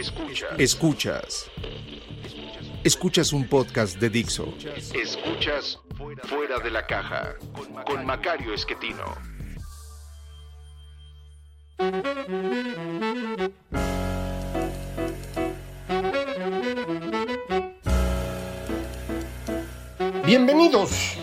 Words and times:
Escuchas. 0.00 0.58
Escuchas. 0.58 1.50
Escuchas 2.84 3.34
un 3.34 3.46
podcast 3.46 3.98
de 3.98 4.08
Dixo. 4.08 4.54
Escuchas 4.94 5.78
Fuera 6.24 6.58
de 6.58 6.70
la 6.70 6.86
Caja 6.86 7.34
con 7.84 8.06
Macario 8.06 8.54
Esquetino. 8.54 9.04
Bienvenidos. 20.24 21.18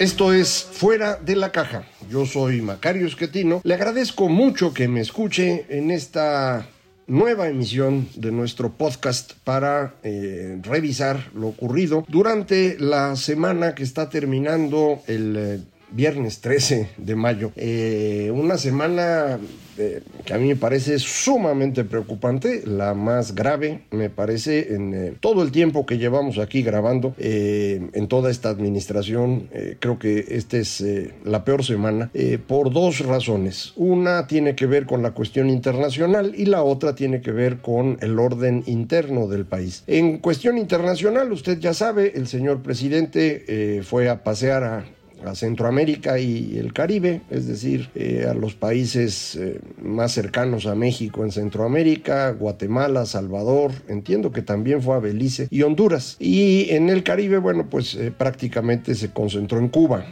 Esto 0.00 0.32
es 0.32 0.64
Fuera 0.72 1.14
de 1.14 1.36
la 1.36 1.52
Caja. 1.52 1.84
Yo 2.08 2.26
soy 2.26 2.62
Macario 2.62 3.06
Esquetino. 3.06 3.60
Le 3.62 3.74
agradezco 3.74 4.28
mucho 4.28 4.74
que 4.74 4.88
me 4.88 5.02
escuche 5.02 5.66
en 5.68 5.92
esta 5.92 6.66
nueva 7.08 7.48
emisión 7.48 8.06
de 8.14 8.30
nuestro 8.30 8.70
podcast 8.74 9.32
para 9.42 9.94
eh, 10.02 10.60
revisar 10.62 11.30
lo 11.34 11.48
ocurrido. 11.48 12.04
Durante 12.06 12.76
la 12.78 13.16
semana 13.16 13.74
que 13.74 13.82
está 13.82 14.08
terminando 14.10 15.00
el 15.06 15.36
eh, 15.36 15.60
viernes 15.90 16.40
13 16.40 16.90
de 16.96 17.16
mayo. 17.16 17.52
Eh, 17.56 18.30
una 18.34 18.58
semana 18.58 19.38
eh, 19.76 20.02
que 20.24 20.34
a 20.34 20.38
mí 20.38 20.48
me 20.48 20.56
parece 20.56 20.98
sumamente 20.98 21.84
preocupante, 21.84 22.62
la 22.66 22.94
más 22.94 23.34
grave, 23.34 23.82
me 23.90 24.10
parece, 24.10 24.74
en 24.74 24.94
eh, 24.94 25.14
todo 25.20 25.42
el 25.42 25.52
tiempo 25.52 25.86
que 25.86 25.98
llevamos 25.98 26.38
aquí 26.38 26.62
grabando, 26.62 27.14
en 27.18 28.08
toda 28.08 28.30
esta 28.30 28.48
administración, 28.48 29.48
creo 29.80 29.98
que 29.98 30.24
esta 30.30 30.56
es 30.56 30.84
la 31.24 31.44
peor 31.44 31.64
semana, 31.64 32.10
por 32.46 32.72
dos 32.72 33.00
razones. 33.00 33.72
Una 33.76 34.26
tiene 34.26 34.54
que 34.54 34.66
ver 34.66 34.86
con 34.86 35.02
la 35.02 35.12
cuestión 35.12 35.48
internacional 35.48 36.34
y 36.36 36.46
la 36.46 36.62
otra 36.62 36.94
tiene 36.94 37.20
que 37.20 37.32
ver 37.32 37.58
con 37.58 37.98
el 38.00 38.18
orden 38.18 38.62
interno 38.66 39.28
del 39.28 39.46
país. 39.46 39.84
En 39.86 40.18
cuestión 40.18 40.58
internacional, 40.58 41.32
usted 41.32 41.58
ya 41.58 41.74
sabe, 41.74 42.12
el 42.14 42.26
señor 42.26 42.62
presidente 42.62 43.82
fue 43.84 44.08
a 44.08 44.22
pasear 44.22 44.64
a 44.64 44.84
a 45.24 45.34
Centroamérica 45.34 46.18
y 46.18 46.58
el 46.58 46.72
Caribe, 46.72 47.22
es 47.30 47.46
decir, 47.46 47.90
eh, 47.94 48.26
a 48.28 48.34
los 48.34 48.54
países 48.54 49.36
eh, 49.36 49.60
más 49.82 50.12
cercanos 50.12 50.66
a 50.66 50.74
México 50.74 51.24
en 51.24 51.32
Centroamérica, 51.32 52.30
Guatemala, 52.30 53.06
Salvador, 53.06 53.72
entiendo 53.88 54.32
que 54.32 54.42
también 54.42 54.82
fue 54.82 54.96
a 54.96 54.98
Belice 54.98 55.48
y 55.50 55.62
Honduras. 55.62 56.16
Y 56.18 56.70
en 56.70 56.88
el 56.88 57.02
Caribe, 57.02 57.38
bueno, 57.38 57.68
pues 57.68 57.94
eh, 57.94 58.12
prácticamente 58.16 58.94
se 58.94 59.10
concentró 59.10 59.58
en 59.58 59.68
Cuba, 59.68 60.06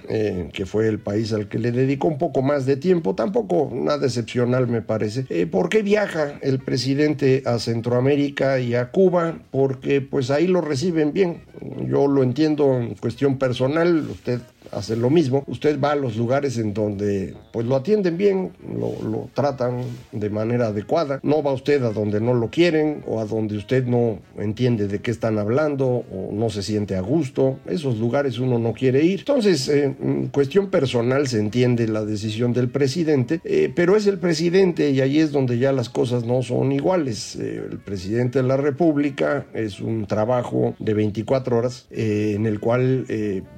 que 0.53 0.67
fue 0.67 0.89
el 0.89 0.99
país 0.99 1.33
al 1.33 1.49
que 1.49 1.59
le 1.59 1.73
dedicó 1.73 2.09
un 2.09 2.19
poco 2.19 2.43
más 2.43 2.67
de 2.67 2.77
tiempo, 2.77 3.15
tampoco 3.15 3.71
nada 3.73 4.07
excepcional 4.07 4.67
me 4.67 4.83
parece. 4.83 5.47
¿Por 5.47 5.69
qué 5.69 5.83
viaja 5.83 6.39
el 6.43 6.59
presidente 6.59 7.43
a 7.45 7.59
Centroamérica 7.59 8.59
y 8.59 8.75
a 8.75 8.91
Cuba? 8.91 9.39
Porque 9.51 10.01
pues 10.01 10.31
ahí 10.31 10.47
lo 10.47 10.61
reciben 10.61 11.13
bien. 11.13 11.43
Yo 11.89 12.07
lo 12.07 12.23
entiendo 12.23 12.79
en 12.79 12.95
cuestión 12.95 13.39
personal, 13.39 14.09
usted 14.11 14.41
hace 14.73 14.97
lo 14.97 15.11
mismo. 15.11 15.45
Usted 15.47 15.81
va 15.81 15.93
a 15.93 15.97
los 15.97 16.17
lugares 16.17 16.59
en 16.59 16.75
donde 16.75 17.35
pues 17.53 17.67
lo 17.67 17.77
atienden 17.77 18.17
bien, 18.17 18.53
lo, 18.79 19.29
tratan 19.35 19.83
de 20.13 20.31
manera 20.31 20.69
adecuada. 20.69 21.21
No 21.23 21.43
va 21.43 21.53
usted 21.53 21.83
a 21.83 21.91
donde 21.91 22.21
no 22.21 22.35
lo 22.35 22.51
quieren 22.51 23.03
o 23.07 23.21
a 23.21 23.25
donde 23.25 23.57
usted 23.57 23.87
no 23.87 24.19
entiende 24.39 24.89
de 24.89 25.01
qué 25.01 25.11
están 25.11 25.39
hablando 25.39 25.87
o 25.87 26.31
no 26.33 26.51
se 26.51 26.63
siente 26.63 26.97
a 26.97 27.01
gusto. 27.01 27.59
Esos 27.67 27.99
lugares 27.99 28.39
uno 28.39 28.59
no 28.59 28.73
quiere 28.73 29.03
ir. 29.05 29.21
Entonces, 29.21 29.69
en 29.69 30.29
cuestión 30.29 30.69
personal 30.71 31.27
se 31.27 31.39
entiende 31.39 31.89
la 31.89 32.05
decisión 32.05 32.53
del 32.53 32.69
presidente, 32.69 33.41
eh, 33.45 33.73
pero 33.75 33.97
es 33.97 34.07
el 34.07 34.19
presidente 34.19 34.91
y 34.91 35.01
ahí 35.01 35.19
es 35.19 35.33
donde 35.33 35.59
ya 35.59 35.73
las 35.73 35.89
cosas 35.89 36.25
no 36.25 36.43
son 36.43 36.73
iguales. 36.73 37.37
Eh, 37.37 37.63
el 37.71 37.79
presidente 37.79 38.43
de 38.43 38.49
la 38.49 38.57
República 38.57 39.47
es 39.55 39.81
un 39.81 40.07
trabajo 40.07 40.75
de 40.79 40.95
24 40.95 41.57
horas 41.57 41.87
eh, 41.91 42.33
en 42.37 42.47
el 42.47 42.61
cual 42.61 43.07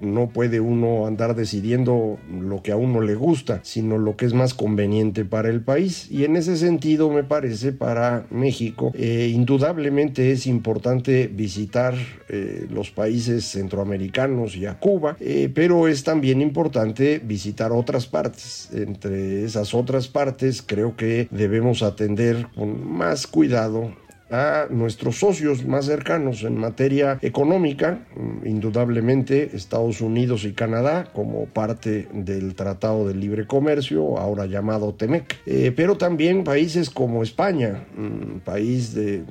no 0.00 0.28
puede 0.28 0.60
uno 0.60 1.06
andar 1.08 1.34
decidiendo 1.34 2.18
lo 2.30 2.62
que 2.62 2.72
a 2.72 2.76
uno 2.76 3.00
le 3.00 3.14
gusta, 3.14 3.60
sino 3.62 3.98
lo 3.98 4.16
que 4.16 4.26
es 4.26 4.34
más 4.34 4.54
conveniente 4.54 5.24
para 5.24 5.48
el 5.48 5.60
país. 5.60 6.10
Y 6.10 6.24
en 6.24 6.36
ese 6.36 6.56
sentido, 6.56 7.10
me 7.10 7.24
parece, 7.24 7.72
para 7.72 8.26
México, 8.30 8.92
eh, 8.94 9.30
indudablemente 9.34 10.32
es 10.32 10.46
importante 10.46 11.28
visitar 11.28 11.94
eh, 12.28 12.66
los 12.70 12.90
países 12.90 13.44
centroamericanos 13.44 14.56
y 14.56 14.66
a 14.66 14.78
Cuba, 14.78 15.16
eh, 15.20 15.50
pero 15.52 15.88
es 15.88 16.04
también 16.04 16.40
importante 16.40 17.20
visitar 17.24 17.72
otras 17.72 18.06
partes. 18.06 18.68
Entre 18.72 19.44
esas 19.44 19.74
otras 19.74 20.08
partes, 20.08 20.62
creo 20.62 20.96
que 20.96 21.28
debemos 21.30 21.82
atender 21.82 22.46
con 22.54 22.86
más 22.86 23.26
cuidado 23.26 23.92
a 24.30 24.66
nuestros 24.70 25.18
socios 25.18 25.64
más 25.64 25.86
cercanos 25.86 26.42
en 26.42 26.58
materia 26.58 27.18
económica, 27.22 28.00
indudablemente 28.44 29.56
Estados 29.56 30.00
Unidos 30.00 30.44
y 30.44 30.52
Canadá 30.52 31.08
como 31.12 31.46
parte 31.46 32.08
del 32.12 32.54
Tratado 32.54 33.08
de 33.08 33.14
Libre 33.14 33.46
Comercio, 33.46 34.18
ahora 34.18 34.46
llamado 34.46 34.94
TEMEC, 34.94 35.36
eh, 35.46 35.72
pero 35.74 35.96
también 35.96 36.44
países 36.44 36.90
como 36.90 37.22
España, 37.22 37.86
país 38.44 38.94
de 38.94 39.24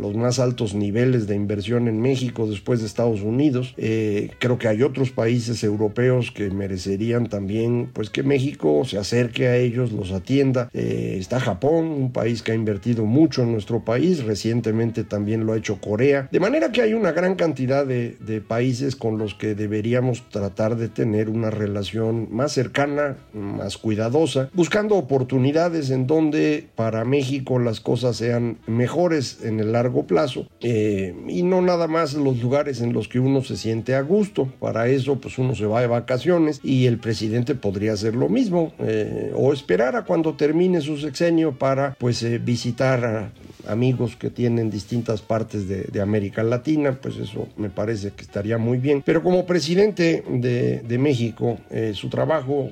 los 0.00 0.14
más 0.16 0.38
altos 0.38 0.74
niveles 0.74 1.26
de 1.26 1.36
inversión 1.36 1.88
en 1.88 2.00
México 2.00 2.46
después 2.46 2.80
de 2.80 2.86
Estados 2.86 3.22
Unidos. 3.22 3.74
Eh, 3.76 4.30
creo 4.38 4.58
que 4.58 4.68
hay 4.68 4.82
otros 4.82 5.10
países 5.10 5.62
europeos 5.64 6.30
que 6.30 6.50
merecerían 6.50 7.28
también 7.28 7.90
pues 7.92 8.10
que 8.10 8.22
México 8.22 8.84
se 8.84 8.98
acerque 8.98 9.48
a 9.48 9.56
ellos, 9.56 9.92
los 9.92 10.12
atienda. 10.12 10.70
Eh, 10.72 11.16
está 11.18 11.40
Japón, 11.40 11.86
un 11.86 12.12
país 12.12 12.42
que 12.42 12.52
ha 12.52 12.54
invertido 12.54 13.04
mucho 13.04 13.42
en 13.42 13.52
nuestro 13.52 13.84
país, 13.84 14.24
recientemente 14.24 15.04
también 15.04 15.46
lo 15.46 15.52
ha 15.52 15.58
hecho 15.58 15.80
Corea. 15.80 16.28
De 16.30 16.40
manera 16.40 16.72
que 16.72 16.82
hay 16.82 16.94
una 16.94 17.12
gran 17.12 17.34
cantidad 17.34 17.86
de, 17.86 18.16
de 18.20 18.40
países 18.40 18.96
con 18.96 19.18
los 19.18 19.34
que 19.34 19.54
deberíamos 19.54 20.28
tratar 20.30 20.76
de 20.76 20.88
tener 20.88 21.28
una 21.28 21.50
relación 21.50 22.28
más 22.30 22.52
cercana, 22.52 23.16
más 23.32 23.76
cuidadosa, 23.76 24.50
buscando 24.54 24.96
oportunidades 24.96 25.90
en 25.90 26.06
donde 26.06 26.68
para 26.74 27.04
México 27.04 27.58
las 27.58 27.80
cosas 27.80 28.16
sean 28.16 28.58
mejores 28.66 29.38
en 29.42 29.60
el 29.60 29.72
largo 29.72 29.89
plazo 30.06 30.46
eh, 30.60 31.14
y 31.28 31.42
no 31.42 31.60
nada 31.62 31.86
más 31.86 32.14
los 32.14 32.40
lugares 32.40 32.80
en 32.80 32.92
los 32.92 33.08
que 33.08 33.20
uno 33.20 33.42
se 33.42 33.56
siente 33.56 33.94
a 33.94 34.02
gusto. 34.02 34.48
Para 34.60 34.88
eso 34.88 35.20
pues 35.20 35.38
uno 35.38 35.54
se 35.54 35.66
va 35.66 35.80
de 35.80 35.86
vacaciones 35.86 36.60
y 36.62 36.86
el 36.86 36.98
presidente 36.98 37.54
podría 37.54 37.92
hacer 37.92 38.14
lo 38.14 38.28
mismo 38.28 38.72
eh, 38.78 39.32
o 39.34 39.52
esperar 39.52 39.96
a 39.96 40.04
cuando 40.04 40.34
termine 40.34 40.80
su 40.80 40.96
sexenio 40.96 41.52
para 41.52 41.94
pues 41.98 42.22
eh, 42.22 42.38
visitar 42.38 43.04
a 43.04 43.32
amigos 43.68 44.16
que 44.16 44.30
tienen 44.30 44.70
distintas 44.70 45.20
partes 45.20 45.68
de, 45.68 46.00
América 46.00 46.42
Latina, 46.42 46.98
pues 47.00 47.18
eso 47.18 47.46
me 47.58 47.68
parece 47.68 48.12
que 48.12 48.22
estaría 48.22 48.56
muy 48.56 48.78
bien. 48.78 49.02
Pero 49.04 49.22
como 49.22 49.44
presidente 49.44 50.24
de, 50.26 50.80
de 50.80 50.98
México, 50.98 51.58
su 51.92 52.08
trabajo 52.08 52.70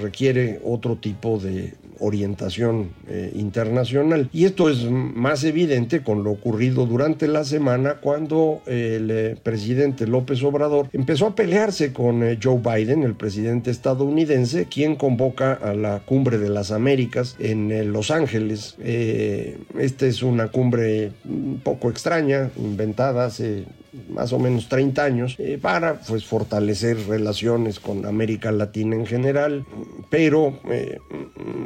requiere 0.00 0.60
otro 0.64 0.94
tipo 0.94 1.40
de, 1.40 1.74
orientación 2.00 2.90
eh, 3.08 3.32
internacional. 3.34 4.28
Y 4.32 4.44
esto 4.44 4.68
es 4.68 4.84
más 4.90 5.44
evidente 5.44 6.02
con 6.02 6.24
lo 6.24 6.30
ocurrido 6.30 6.86
durante 6.86 7.28
la 7.28 7.44
semana 7.44 7.94
cuando 7.94 8.62
el 8.66 9.10
eh, 9.10 9.36
presidente 9.42 10.06
López 10.06 10.42
Obrador 10.42 10.88
empezó 10.92 11.26
a 11.26 11.34
pelearse 11.34 11.92
con 11.92 12.22
eh, 12.22 12.38
Joe 12.42 12.58
Biden, 12.58 13.02
el 13.02 13.14
presidente 13.14 13.70
estadounidense, 13.70 14.66
quien 14.66 14.96
convoca 14.96 15.52
a 15.54 15.74
la 15.74 16.00
cumbre 16.00 16.38
de 16.38 16.48
las 16.48 16.70
Américas 16.70 17.36
en 17.38 17.92
Los 17.92 18.10
Ángeles. 18.10 18.76
esta 18.78 20.06
es 20.06 20.22
una 20.22 20.48
cumbre 20.48 21.12
un 21.24 21.60
poco 21.62 21.90
extraña, 21.90 22.50
inventada 22.56 23.26
hace 23.26 23.64
más 24.10 24.32
o 24.32 24.38
menos 24.38 24.68
30 24.68 25.04
años 25.04 25.36
para 25.60 26.00
pues 26.00 26.24
fortalecer 26.24 26.96
relaciones 27.06 27.80
con 27.80 28.06
América 28.06 28.52
Latina 28.52 28.96
en 28.96 29.06
general 29.06 29.64
pero 30.10 30.58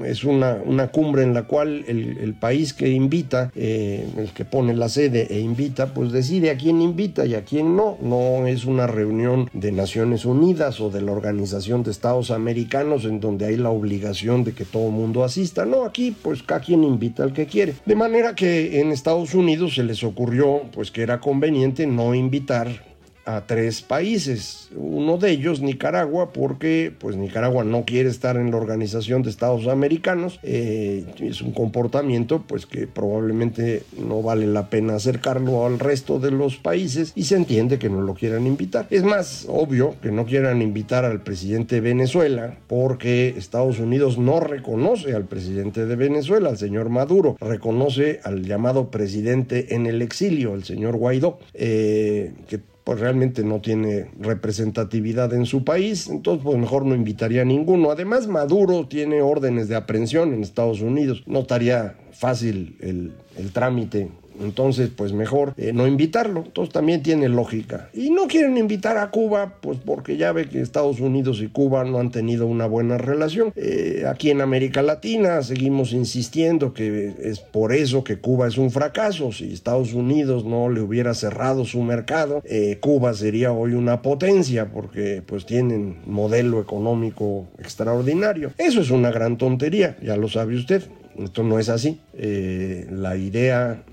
es 0.05 0.25
una, 0.25 0.59
una 0.65 0.89
cumbre 0.89 1.23
en 1.23 1.35
la 1.35 1.44
cual 1.44 1.85
el, 1.87 2.35
país 2.41 2.73
que 2.73 2.89
invita, 2.89 3.53
eh, 3.55 4.09
el 4.17 4.33
que 4.33 4.44
pone 4.44 4.75
la 4.75 4.89
sede 4.89 5.29
e 5.31 5.41
invita, 5.41 5.94
pues 5.94 6.11
decide 6.11 6.50
a 6.50 6.56
quién 6.56 6.81
invita 6.81 7.25
y 7.27 7.35
a 7.35 7.44
quién 7.44 7.77
no. 7.77 7.99
No 8.00 8.47
es 8.47 8.65
una 8.65 8.87
reunión 8.87 9.49
de 9.53 9.71
Naciones 9.71 10.25
Unidas 10.25 10.81
o 10.81 10.91
de 10.91 11.03
la 11.03 11.12
Organización 11.12 11.83
de 11.83 11.91
Estados 11.91 12.31
Americanos 12.31 13.05
en 13.05 13.21
donde 13.21 13.47
hay 13.47 13.56
la 13.56 13.71
obligación 13.71 14.45
de 14.45 14.55
que 14.55 14.65
todo 14.65 14.87
el 14.87 14.93
mundo 14.93 15.25
asista. 15.25 15.65
No, 15.65 15.85
aquí 15.85 16.17
pues 16.23 16.43
cada 16.43 16.61
quien 16.61 16.85
invita 16.85 17.23
al 17.23 17.33
que 17.33 17.47
quiere. 17.47 17.75
De 17.87 17.95
manera 17.95 18.35
que 18.35 18.81
en 18.81 18.91
Estados 18.93 19.35
Unidos 19.35 19.75
se 19.75 19.85
les 19.85 20.03
ocurrió 20.03 20.62
pues 20.73 20.91
que 20.91 21.03
era 21.03 21.21
conveniente 21.21 21.87
no 21.87 22.15
invitar 22.15 22.31
invitar 22.32 22.92
a 23.25 23.47
tres 23.47 23.83
países. 23.83 24.69
Uno 24.75 25.19
de 25.19 25.31
ellos, 25.31 25.61
Nicaragua, 25.61 26.33
porque 26.33 26.93
pues 26.99 27.17
Nicaragua 27.17 27.65
no 27.65 27.85
quiere 27.85 28.09
estar 28.09 28.37
en 28.37 28.51
la 28.51 28.57
Organización 28.57 29.23
de 29.23 29.31
Estados 29.31 29.67
Americanos. 29.67 30.41
Eh, 30.43 31.05
es 31.21 31.43
un 31.43 31.53
comportamiento 31.53 32.43
pues 32.47 32.67
que 32.67 32.87
probablemente 32.87 33.83
no 33.99 34.23
vale 34.23 34.47
la 34.47 34.69
pena 34.71 34.95
acercarlo 34.95 35.67
al 35.67 35.79
resto 35.79 36.19
de 36.19 36.31
los 36.31 36.57
países 36.57 37.13
y 37.15 37.25
se 37.25 37.37
entiende 37.37 37.79
que 37.79 37.89
no 37.89 38.01
lo 38.01 38.15
quieran 38.15 38.47
invitar. 38.47 38.87
Es 38.91 39.05
más 39.05 39.47
obvio 39.49 39.95
que 40.03 40.11
no 40.11 40.25
quieran 40.25 40.63
invitar 40.63 41.05
al 41.05 41.23
presidente 41.23 41.77
de 41.77 41.81
Venezuela 41.81 42.59
porque 42.67 43.35
Estados 43.37 43.79
Unidos 43.79 44.19
no 44.19 44.41
reconoce 44.41 45.15
al 45.15 45.25
presidente 45.25 45.87
de 45.87 45.97
Venezuela, 45.97 46.51
al 46.51 46.59
señor 46.59 46.89
Maduro, 46.89 47.37
reconoce 47.41 48.21
al 48.25 48.45
llamado 48.45 48.91
presidente 48.91 49.75
en 49.75 49.87
el 49.87 50.03
exilio, 50.03 50.55
el 50.55 50.65
señor 50.65 50.97
Guaidó, 50.97 51.39
eh, 51.55 52.33
que 52.49 52.61
pues 52.84 52.99
realmente 53.00 53.44
no 53.44 53.61
tiene 53.61 54.11
representatividad 54.19 55.32
en 55.34 55.46
su 55.46 55.64
país, 55.64 56.08
entonces 56.08 56.44
pues 56.44 56.58
mejor 56.58 56.84
no 56.84 56.94
invitaría 56.94 57.43
a 57.43 57.44
ninguno. 57.44 57.90
Además, 57.90 58.26
Maduro 58.26 58.87
tiene 58.88 59.23
órdenes 59.23 59.69
de 59.69 59.76
aprehensión 59.76 60.34
en 60.34 60.43
Estados 60.43 60.81
Unidos, 60.81 61.23
no 61.26 61.40
estaría 61.40 61.96
fácil 62.12 62.76
el, 62.81 63.12
el 63.37 63.52
trámite 63.52 64.11
entonces, 64.40 64.90
pues 64.94 65.12
mejor 65.12 65.55
eh, 65.56 65.73
no 65.73 65.87
invitarlo. 65.87 66.43
Entonces 66.46 66.73
también 66.73 67.02
tiene 67.02 67.29
lógica. 67.29 67.88
Y 67.93 68.11
no 68.11 68.26
quieren 68.26 68.56
invitar 68.56 68.96
a 68.96 69.11
Cuba, 69.11 69.58
pues 69.61 69.79
porque 69.84 70.17
ya 70.17 70.32
ve 70.32 70.49
que 70.49 70.61
Estados 70.61 71.00
Unidos 71.00 71.40
y 71.40 71.49
Cuba 71.49 71.84
no 71.84 71.99
han 71.99 72.11
tenido 72.11 72.46
una 72.46 72.67
buena 72.67 72.99
relación. 72.99 73.52
Eh, 73.56 74.05
aquí 74.08 74.31
en 74.31 74.40
América 74.40 74.82
Latina 74.82 75.43
seguimos 75.43 75.93
insistiendo 75.93 76.73
que 76.73 77.14
es 77.23 77.40
por 77.40 77.73
eso 77.73 78.05
que 78.05 78.19
Cuba 78.19 78.49
es 78.49 78.58
un 78.58 78.70
fracaso. 78.70 79.32
Si 79.32 79.52
Estados 79.52 79.93
Unidos 79.93 80.44
no 80.44 80.69
le 80.69 80.81
hubiera 80.81 81.14
cerrado 81.14 81.64
su 81.64 81.82
mercado, 81.82 82.43
eh, 82.44 82.78
Cuba 82.81 83.14
sería 83.14 83.52
hoy 83.52 83.75
una 83.75 84.02
potencia 84.02 84.70
porque 84.70 85.23
pues 85.25 85.46
tienen 85.46 85.99
modelo 86.06 86.61
económico 86.61 87.46
extraordinario. 87.58 88.52
Eso 88.58 88.81
es 88.81 88.90
una 88.90 89.11
gran 89.11 89.38
tontería, 89.38 89.96
ya 90.02 90.17
lo 90.17 90.28
sabe 90.28 90.56
usted. 90.56 90.82
Esto 91.19 91.43
no 91.43 91.59
es 91.59 91.69
así. 91.69 92.00
Eh, 92.14 92.87
la 92.91 93.17
idea 93.17 93.85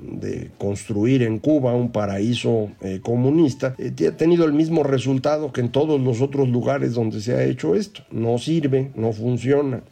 de 0.00 0.50
construir 0.58 1.22
en 1.22 1.38
Cuba 1.38 1.74
un 1.74 1.92
paraíso 1.92 2.70
eh, 2.80 3.00
comunista 3.02 3.74
eh, 3.78 3.92
ha 4.06 4.16
tenido 4.16 4.44
el 4.44 4.52
mismo 4.52 4.82
resultado 4.82 5.52
que 5.52 5.60
en 5.60 5.70
todos 5.70 6.00
los 6.00 6.20
otros 6.20 6.48
lugares 6.48 6.94
donde 6.94 7.20
se 7.20 7.34
ha 7.34 7.44
hecho 7.44 7.74
esto. 7.74 8.02
No 8.10 8.38
sirve, 8.38 8.90
no 8.94 9.12
funciona 9.12 9.82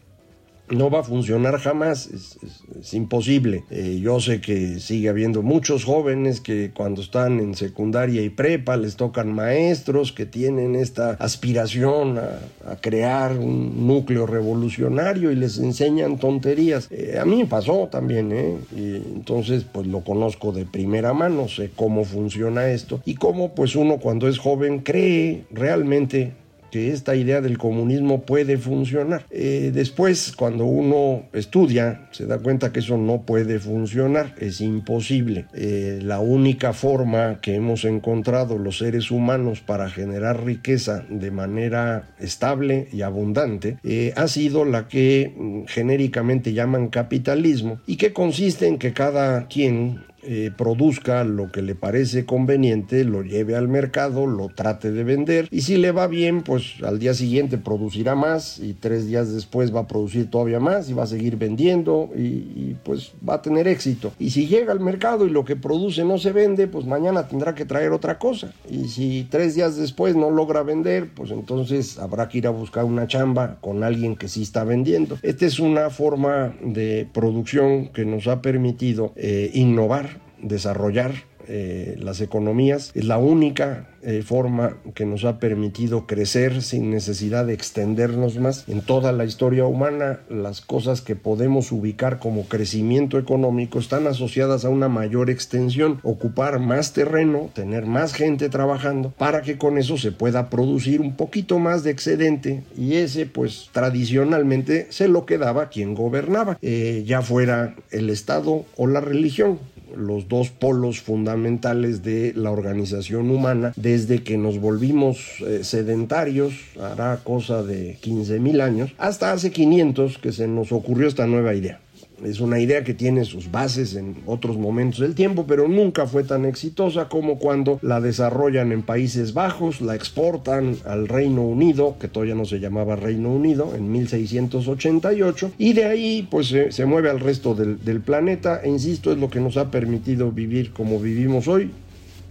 no 0.69 0.91
va 0.91 1.01
a 1.01 1.03
funcionar 1.03 1.59
jamás, 1.59 2.09
es, 2.09 2.95
imposible. 2.95 3.65
Eh, 3.71 4.01
yo 4.03 4.21
sé 4.21 4.41
que 4.41 4.81
sigue 4.81 5.09
habiendo 5.09 5.43
muchos 5.43 5.85
jóvenes 5.85 6.41
que 6.41 6.71
cuando 6.75 7.01
están 7.01 7.41
en 7.41 7.55
secundaria 7.55 8.23
y 8.23 8.31
prepa 8.31 8.77
les 8.77 8.97
tocan 8.97 9.33
maestros 9.33 10.13
que 10.13 10.27
tienen 10.27 10.75
esta 10.77 11.11
aspiración 11.13 12.19
a, 12.19 12.77
crear 12.81 13.33
un 13.39 13.87
núcleo 13.87 14.27
revolucionario 14.27 15.33
y 15.33 15.37
les 15.37 15.59
enseñan 15.59 16.19
tonterías. 16.19 16.89
Eh, 16.91 17.19
a 17.21 17.25
mí 17.25 17.45
pasó 17.45 17.89
también, 17.91 18.33
¿eh? 18.33 18.57
Y 18.77 18.97
entonces 18.97 19.65
pues 19.65 19.87
lo 19.87 20.01
conozco 20.01 20.53
de 20.53 20.67
primera 20.67 21.13
mano, 21.13 21.49
sé 21.49 21.71
cómo 21.75 22.05
funciona 22.05 22.69
esto 22.69 23.01
y 23.05 23.15
cómo 23.15 23.55
pues 23.55 23.77
uno 23.77 23.99
cuando 23.99 24.29
es 24.29 24.39
joven 24.39 24.81
cree 24.81 25.45
realmente 25.51 26.33
esta 26.77 27.17
idea 27.17 27.41
del 27.41 27.59
comunismo 27.59 28.23
puede 28.23 28.59
funcionar. 28.59 29.27
Eh, 29.31 29.71
después, 29.75 30.33
cuando 30.37 30.65
uno 30.65 31.25
estudia, 31.33 32.09
se 32.13 32.27
da 32.27 32.39
cuenta 32.39 32.73
que 32.73 32.81
eso 32.81 32.97
no 32.97 33.23
puede 33.23 33.59
funcionar, 33.59 34.35
es 34.39 34.61
imposible. 34.61 35.47
Eh, 35.55 36.01
la 36.03 36.21
única 36.21 36.73
forma 36.73 37.41
que 37.41 37.55
hemos 37.55 37.85
encontrado 37.85 38.59
los 38.59 38.79
seres 38.79 39.11
humanos 39.11 39.61
para 39.61 39.91
generar 39.91 40.45
riqueza 40.45 41.05
de 41.09 41.31
manera 41.31 42.15
estable 42.19 42.89
y 42.93 43.03
abundante 43.03 43.79
eh, 43.83 44.13
ha 44.17 44.29
sido 44.29 44.65
la 44.65 44.89
que 44.89 45.33
mm, 45.37 45.65
genéricamente 45.67 46.53
llaman 46.53 46.89
capitalismo 46.89 47.81
y 47.87 47.97
que 47.97 48.13
consiste 48.13 48.67
en 48.67 48.79
que 48.79 48.93
cada 48.93 49.47
quien 49.49 50.05
eh, 50.27 50.51
produzca 50.57 51.25
lo 51.25 51.53
que 51.53 51.63
le 51.63 51.75
parece 51.75 52.25
conveniente, 52.25 53.05
lo 53.05 53.23
lleve 53.23 53.55
al 53.55 53.69
mercado, 53.69 54.27
lo 54.27 54.49
trate 54.49 54.91
de 54.91 55.05
vender 55.05 55.49
y 55.51 55.63
si 55.63 55.77
le 55.77 55.93
va 55.93 56.07
bien, 56.07 56.43
pues 56.43 56.83
al 56.83 56.99
día 56.99 57.15
siguiente 57.15 57.59
producirá 57.59 58.15
más 58.15 58.59
y 58.59 58.75
tres 58.75 59.07
días 59.07 59.33
después 59.33 59.75
va 59.75 59.81
a 59.81 59.87
producir 59.87 60.31
todavía 60.31 60.61
más 60.61 60.91
y 60.91 60.95
va 60.95 61.05
a 61.05 61.07
seguir 61.07 61.37
vendiendo 61.37 62.11
y, 62.17 62.75
pues 62.85 63.13
va 63.27 63.35
a 63.35 63.43
tener 63.43 63.69
éxito. 63.69 64.13
Y 64.19 64.31
si 64.31 64.47
llega 64.47 64.73
al 64.73 64.81
mercado 64.81 65.27
y 65.27 65.31
lo 65.31 65.45
que 65.45 65.57
produce 65.57 66.05
no 66.05 66.19
se 66.19 66.33
vende, 66.33 66.67
pues 66.67 66.87
mañana 66.87 67.29
tendrá 67.29 67.55
que 67.55 67.65
traer 67.65 67.93
otra 67.93 68.19
cosa. 68.19 68.53
Y 68.69 68.89
si 68.89 69.27
tres 69.31 69.55
días 69.55 69.77
después 69.77 70.17
no 70.17 70.31
logra 70.31 70.63
vender, 70.63 71.09
pues 71.15 71.31
entonces 71.31 71.99
habrá 71.99 72.29
que 72.29 72.39
ir 72.39 72.47
a 72.47 72.51
buscar 72.51 72.85
una 72.85 73.07
chamba 73.07 73.59
con 73.61 73.83
alguien 73.83 74.17
que 74.17 74.29
sí 74.29 74.43
está 74.43 74.65
vendiendo. 74.65 75.19
Esta 75.23 75.47
es 75.47 75.59
una 75.59 75.91
forma 75.91 76.55
de 76.63 77.09
producción 77.13 77.89
que 77.89 78.05
nos 78.05 78.27
ha 78.27 78.43
permitido 78.43 79.13
eh, 79.17 79.51
innovar 79.55 80.16
desarrollar 80.41 81.13
eh, 81.49 81.97
las 82.01 82.21
economías. 82.21 82.91
Es 82.95 83.05
la 83.05 83.19
única 83.19 83.89
eh, 84.03 84.23
forma 84.23 84.79
que 84.95 85.07
nos 85.07 85.25
ha 85.25 85.39
permitido 85.39 86.07
crecer 86.07 86.61
sin 86.61 86.91
necesidad 86.91 87.47
de 87.47 87.55
extendernos 87.55 88.39
más. 88.39 88.69
En 88.69 88.81
toda 88.81 89.13
la 89.13 89.25
historia 89.25 89.65
humana, 89.65 90.21
las 90.29 90.61
cosas 90.61 91.03
que 91.03 91.15
podemos 91.15 91.71
ubicar 91.71 92.19
como 92.19 92.47
crecimiento 92.47 93.17
económico 93.17 93.79
están 93.79 94.09
asociadas 94.09 94.65
a 94.65 94.71
una 94.71 94.89
mayor 94.89 95.31
extensión, 95.31 96.01
ocupar 96.03 96.59
más 96.59 96.93
terreno, 96.93 97.51
tener 97.55 97.87
más 97.87 98.13
gente 98.13 98.49
trabajando, 98.49 99.13
para 99.17 99.43
que 99.43 99.57
con 99.57 99.79
eso 99.79 99.99
se 99.99 100.11
pueda 100.11 100.51
producir 100.51 101.01
un 101.01 101.15
poquito 101.15 101.61
más 101.61 101.85
de 101.85 101.93
excedente 101.93 102.65
y 102.77 102.95
ese 102.95 103.27
pues 103.27 103.71
tradicionalmente 103.73 104.89
se 104.91 105.07
lo 105.07 105.27
quedaba 105.27 105.69
quien 105.69 105.95
gobernaba, 105.95 106.59
eh, 106.61 107.05
ya 107.07 107.23
fuera 107.23 107.77
el 107.93 108.11
Estado 108.11 108.65
o 108.77 108.87
la 108.89 109.01
religión 109.01 109.59
los 109.97 110.29
dos 110.29 110.51
polos 110.51 111.01
fundamentales 111.01 112.03
de 112.03 112.33
la 112.35 112.51
organización 112.51 113.31
humana 113.31 113.73
desde 113.77 114.23
que 114.23 114.39
nos 114.39 114.59
volvimos 114.59 115.19
eh, 115.41 115.61
sedentarios, 115.63 116.55
hará 116.81 117.19
cosa 117.23 117.63
de 117.63 117.97
15 118.01 118.39
mil 118.41 118.61
años, 118.61 118.93
hasta 118.99 119.33
hace 119.33 119.51
500 119.51 120.19
que 120.19 120.33
se 120.33 120.47
nos 120.49 120.73
ocurrió 120.73 121.09
esta 121.09 121.27
nueva 121.27 121.55
idea. 121.55 121.81
Es 122.25 122.41
una 122.41 122.59
idea 122.59 122.83
que 122.83 122.95
tiene 122.95 123.25
sus 123.25 123.51
bases 123.51 123.95
en 123.95 124.17
otros 124.27 124.57
momentos 124.57 125.01
del 125.01 125.15
tiempo, 125.15 125.45
pero 125.47 125.69
nunca 125.69 126.07
fue 126.07 126.25
tan 126.25 126.45
exitosa 126.45 127.09
como 127.09 127.39
cuando 127.39 127.79
la 127.83 128.01
desarrollan 128.01 128.73
en 128.73 128.83
Países 128.83 129.35
Bajos, 129.35 129.81
la 129.81 129.95
exportan 129.95 130.77
al 130.87 131.09
Reino 131.09 131.43
Unido, 131.43 131.97
que 132.01 132.09
todavía 132.09 132.35
no 132.35 132.45
se 132.45 132.59
llamaba 132.59 132.97
Reino 132.97 133.31
Unido, 133.31 133.75
en 133.75 133.93
1688, 133.93 135.53
y 135.59 135.75
de 135.75 135.85
ahí 135.85 136.27
pues 136.31 136.55
se, 136.71 136.87
mueve 136.87 137.11
al 137.11 137.21
resto 137.21 137.55
del, 137.55 137.85
del 137.85 138.01
planeta, 138.01 138.61
e 138.63 138.69
insisto, 138.69 139.13
es 139.13 139.19
lo 139.19 139.29
que 139.29 139.41
nos 139.41 139.57
ha 139.57 139.71
permitido 139.71 140.33
vivir 140.33 140.73
como 140.73 140.99
vivimos 140.99 141.49
hoy, 141.49 141.71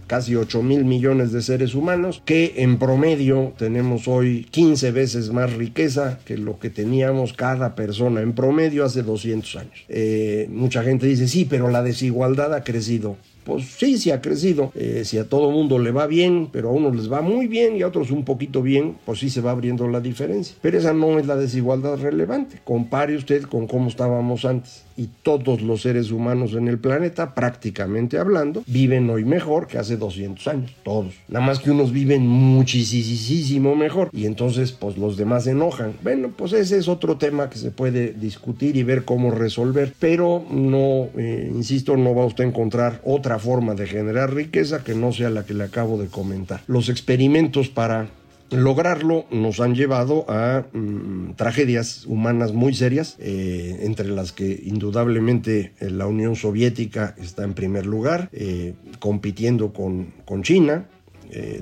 casi 0.06 0.36
8 0.36 0.62
mil 0.62 0.84
millones 0.84 1.32
de 1.32 1.42
seres 1.42 1.74
humanos, 1.74 2.22
que 2.24 2.54
en 2.58 2.78
promedio 2.78 3.52
tenemos 3.58 4.08
hoy 4.08 4.46
15 4.50 4.90
veces 4.92 5.32
más 5.32 5.52
riqueza 5.54 6.18
que 6.24 6.38
lo 6.38 6.58
que 6.58 6.70
teníamos 6.70 7.32
cada 7.32 7.74
persona 7.74 8.20
en 8.20 8.32
promedio 8.32 8.84
hace 8.84 9.02
200 9.02 9.56
años. 9.56 9.84
Eh, 9.88 10.48
mucha 10.50 10.82
gente 10.82 11.06
dice, 11.06 11.28
sí, 11.28 11.44
pero 11.44 11.68
la 11.68 11.82
desigualdad 11.82 12.54
ha 12.54 12.64
crecido 12.64 13.16
pues 13.46 13.64
sí, 13.78 13.96
sí 13.96 14.10
ha 14.10 14.20
crecido. 14.20 14.72
Eh, 14.74 15.02
si 15.04 15.18
a 15.18 15.28
todo 15.28 15.52
mundo 15.52 15.78
le 15.78 15.92
va 15.92 16.08
bien, 16.08 16.48
pero 16.50 16.70
a 16.70 16.72
unos 16.72 16.96
les 16.96 17.10
va 17.10 17.20
muy 17.22 17.46
bien 17.46 17.76
y 17.76 17.82
a 17.82 17.86
otros 17.86 18.10
un 18.10 18.24
poquito 18.24 18.60
bien, 18.60 18.96
pues 19.06 19.20
sí 19.20 19.30
se 19.30 19.40
va 19.40 19.52
abriendo 19.52 19.86
la 19.86 20.00
diferencia. 20.00 20.56
Pero 20.60 20.78
esa 20.78 20.92
no 20.92 21.20
es 21.20 21.28
la 21.28 21.36
desigualdad 21.36 21.96
relevante. 21.96 22.60
Compare 22.64 23.16
usted 23.16 23.44
con 23.44 23.68
cómo 23.68 23.88
estábamos 23.88 24.44
antes. 24.44 24.85
Y 24.96 25.08
todos 25.22 25.62
los 25.62 25.82
seres 25.82 26.10
humanos 26.10 26.54
en 26.54 26.68
el 26.68 26.78
planeta, 26.78 27.34
prácticamente 27.34 28.18
hablando, 28.18 28.62
viven 28.66 29.08
hoy 29.10 29.24
mejor 29.24 29.66
que 29.66 29.78
hace 29.78 29.96
200 29.96 30.46
años. 30.48 30.74
Todos. 30.84 31.14
Nada 31.28 31.44
más 31.44 31.58
que 31.58 31.70
unos 31.70 31.92
viven 31.92 32.26
muchísimo 32.26 33.76
mejor. 33.76 34.10
Y 34.12 34.26
entonces, 34.26 34.72
pues 34.72 34.96
los 34.96 35.16
demás 35.16 35.44
se 35.44 35.50
enojan. 35.50 35.94
Bueno, 36.02 36.30
pues 36.36 36.52
ese 36.52 36.78
es 36.78 36.88
otro 36.88 37.16
tema 37.16 37.50
que 37.50 37.58
se 37.58 37.70
puede 37.70 38.12
discutir 38.12 38.76
y 38.76 38.82
ver 38.82 39.04
cómo 39.04 39.30
resolver. 39.30 39.92
Pero 39.98 40.44
no, 40.50 41.08
eh, 41.16 41.50
insisto, 41.52 41.96
no 41.96 42.14
va 42.14 42.24
usted 42.24 42.44
a 42.44 42.48
encontrar 42.48 43.00
otra 43.04 43.38
forma 43.38 43.74
de 43.74 43.86
generar 43.86 44.34
riqueza 44.34 44.82
que 44.82 44.94
no 44.94 45.12
sea 45.12 45.30
la 45.30 45.44
que 45.44 45.54
le 45.54 45.64
acabo 45.64 45.98
de 45.98 46.08
comentar. 46.08 46.62
Los 46.66 46.88
experimentos 46.88 47.68
para 47.68 48.08
lograrlo 48.50 49.26
nos 49.30 49.60
han 49.60 49.74
llevado 49.74 50.24
a 50.28 50.64
mm, 50.72 51.34
tragedias 51.34 52.06
humanas 52.06 52.52
muy 52.52 52.74
serias, 52.74 53.16
eh, 53.18 53.78
entre 53.82 54.08
las 54.08 54.32
que 54.32 54.60
indudablemente 54.64 55.72
eh, 55.80 55.90
la 55.90 56.06
Unión 56.06 56.36
Soviética 56.36 57.14
está 57.18 57.44
en 57.44 57.54
primer 57.54 57.86
lugar, 57.86 58.28
eh, 58.32 58.74
compitiendo 58.98 59.72
con, 59.72 60.12
con 60.24 60.42
China. 60.42 60.86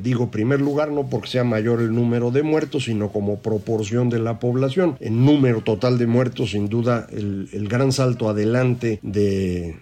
digo 0.02 0.30
primer 0.30 0.60
lugar 0.60 0.92
no 0.92 1.08
porque 1.08 1.30
sea 1.30 1.42
mayor 1.42 1.80
el 1.80 1.94
número 1.94 2.30
de 2.30 2.42
muertos, 2.42 2.84
sino 2.84 3.08
como 3.08 3.38
proporción 3.38 4.10
de 4.10 4.18
la 4.18 4.38
población. 4.38 4.96
En 5.00 5.24
número 5.24 5.62
total 5.62 5.96
de 5.96 6.06
muertos, 6.06 6.50
sin 6.50 6.68
duda, 6.68 7.06
el 7.10 7.66
gran 7.68 7.90
salto 7.90 8.28
adelante 8.28 9.00
de 9.02 9.76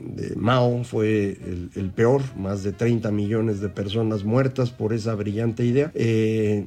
de 0.00 0.34
Mao 0.36 0.84
fue 0.84 1.36
el, 1.74 1.90
peor, 1.94 2.22
más 2.36 2.62
de 2.62 2.72
30 2.72 3.10
millones 3.10 3.60
de 3.60 3.68
personas 3.68 4.24
muertas 4.24 4.70
por 4.70 4.92
esa 4.92 5.14
brillante 5.14 5.64
idea. 5.64 5.90
Eh, 5.94 6.64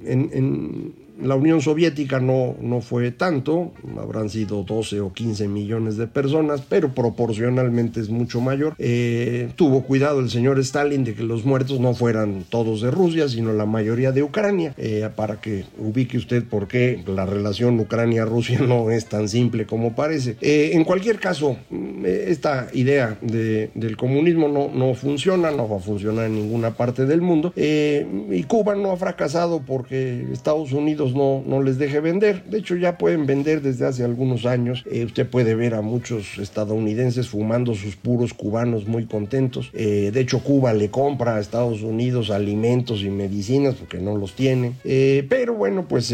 la 1.21 1.35
Unión 1.35 1.61
Soviética 1.61 2.19
no, 2.19 2.55
no 2.61 2.81
fue 2.81 3.11
tanto, 3.11 3.71
habrán 3.97 4.29
sido 4.29 4.63
12 4.63 5.01
o 5.01 5.13
15 5.13 5.47
millones 5.47 5.97
de 5.97 6.07
personas, 6.07 6.61
pero 6.67 6.93
proporcionalmente 6.93 7.99
es 7.99 8.09
mucho 8.09 8.41
mayor. 8.41 8.75
Eh, 8.77 9.49
tuvo 9.55 9.83
cuidado 9.83 10.19
el 10.19 10.29
señor 10.29 10.59
Stalin 10.59 11.03
de 11.03 11.15
que 11.15 11.23
los 11.23 11.45
muertos 11.45 11.79
no 11.79 11.93
fueran 11.93 12.45
todos 12.49 12.81
de 12.81 12.91
Rusia, 12.91 13.27
sino 13.27 13.53
la 13.53 13.65
mayoría 13.65 14.11
de 14.11 14.23
Ucrania, 14.23 14.73
eh, 14.77 15.07
para 15.15 15.41
que 15.41 15.65
ubique 15.77 16.17
usted 16.17 16.43
por 16.43 16.67
qué 16.67 17.03
la 17.05 17.25
relación 17.25 17.79
Ucrania-Rusia 17.79 18.61
no 18.67 18.91
es 18.91 19.05
tan 19.05 19.27
simple 19.27 19.65
como 19.65 19.95
parece. 19.95 20.37
Eh, 20.41 20.71
en 20.73 20.83
cualquier 20.83 21.19
caso, 21.19 21.57
esta 22.03 22.67
idea 22.73 23.17
del 23.21 23.97
comunismo 23.97 24.47
no, 24.47 24.69
no 24.73 24.93
funciona, 24.93 25.51
no 25.51 25.67
va 25.67 25.77
a 25.77 25.79
funcionar 25.79 26.25
en 26.25 26.35
ninguna 26.35 26.71
parte 26.71 27.05
del 27.05 27.21
mundo, 27.21 27.53
y 27.55 28.43
Cuba 28.43 28.75
no 28.75 28.91
ha 28.91 28.97
fracasado 28.97 29.61
porque 29.65 30.25
Estados 30.31 30.71
Unidos 30.71 31.08
no, 31.13 31.43
no 31.45 31.61
les 31.61 31.77
deje 31.77 31.99
vender. 31.99 32.43
De 32.45 32.59
hecho, 32.59 32.75
ya 32.75 32.97
pueden 32.97 33.25
vender 33.25 33.61
desde 33.61 33.85
hace 33.85 34.03
algunos 34.03 34.45
años. 34.45 34.83
Eh, 34.91 35.05
usted 35.05 35.27
puede 35.27 35.55
ver 35.55 35.73
a 35.73 35.81
muchos 35.81 36.37
estadounidenses 36.37 37.29
fumando 37.29 37.75
sus 37.75 37.95
puros 37.95 38.33
cubanos 38.33 38.87
muy 38.87 39.05
contentos. 39.05 39.71
Eh, 39.73 40.11
de 40.13 40.19
hecho, 40.21 40.39
Cuba 40.39 40.73
le 40.73 40.89
compra 40.89 41.35
a 41.35 41.39
Estados 41.39 41.81
Unidos 41.81 42.29
alimentos 42.29 43.01
y 43.01 43.09
medicinas 43.09 43.75
porque 43.75 43.99
no 43.99 44.15
los 44.17 44.33
tiene. 44.35 44.73
Eh, 44.83 45.25
pero 45.29 45.53
bueno, 45.53 45.87
pues 45.87 46.13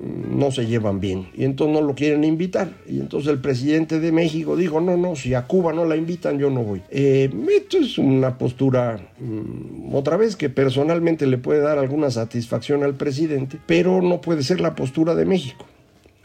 no 0.00 0.50
se 0.50 0.66
llevan 0.66 1.00
bien 1.00 1.28
y 1.34 1.44
entonces 1.44 1.74
no 1.74 1.86
lo 1.86 1.94
quieren 1.94 2.24
invitar. 2.24 2.72
Y 2.88 3.00
entonces 3.00 3.30
el 3.30 3.40
presidente 3.40 4.00
de 4.00 4.12
México 4.12 4.56
dijo, 4.56 4.80
no, 4.80 4.96
no, 4.96 5.16
si 5.16 5.34
a 5.34 5.46
Cuba 5.46 5.72
no 5.72 5.84
la 5.84 5.96
invitan 5.96 6.38
yo 6.38 6.50
no 6.50 6.62
voy. 6.62 6.82
Eh, 6.90 7.30
esto 7.56 7.78
es 7.78 7.98
una 7.98 8.38
postura, 8.38 9.12
mm, 9.18 9.94
otra 9.94 10.16
vez, 10.16 10.36
que 10.36 10.48
personalmente 10.48 11.26
le 11.26 11.38
puede 11.38 11.60
dar 11.60 11.78
alguna 11.78 12.10
satisfacción 12.10 12.82
al 12.82 12.94
presidente, 12.94 13.58
pero 13.66 14.02
no 14.02 14.20
puede 14.20 14.42
ser 14.42 14.60
la 14.60 14.74
postura 14.74 15.14
de 15.14 15.26
México. 15.26 15.66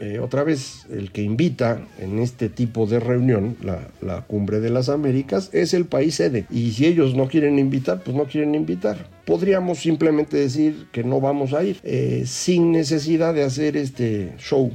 Eh, 0.00 0.20
otra 0.20 0.44
vez, 0.44 0.86
el 0.90 1.10
que 1.10 1.22
invita 1.22 1.80
en 1.98 2.20
este 2.20 2.48
tipo 2.48 2.86
de 2.86 3.00
reunión, 3.00 3.56
la, 3.62 4.22
Cumbre 4.26 4.60
de 4.60 4.70
las 4.70 4.88
Américas, 4.88 5.50
es 5.52 5.74
el 5.74 5.86
país 5.86 6.16
sede. 6.16 6.46
Y 6.50 6.70
si 6.72 6.86
ellos 6.86 7.14
no 7.14 7.28
quieren 7.28 7.58
invitar, 7.58 8.02
pues 8.04 8.16
no 8.16 8.24
quieren 8.24 8.54
invitar. 8.54 9.08
Podríamos 9.24 9.78
simplemente 9.78 10.36
decir 10.36 10.86
que 10.92 11.02
no 11.02 11.20
vamos 11.20 11.52
a 11.52 11.64
ir, 11.64 11.80
eh, 11.82 12.24
sin 12.26 12.70
necesidad 12.70 13.34
de 13.34 13.42
hacer 13.42 13.76
este 13.76 14.32
show 14.38 14.70